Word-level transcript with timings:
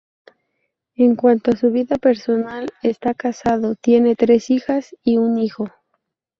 En 0.95 1.15
cuanto 1.15 1.51
a 1.51 1.55
su 1.55 1.69
vida 1.69 1.95
personal, 1.97 2.71
está 2.81 3.13
casado, 3.13 3.75
tiene 3.75 4.15
tres 4.15 4.49
hijas 4.49 4.95
y 5.03 5.17
un 5.17 5.37
hijo. 5.37 5.67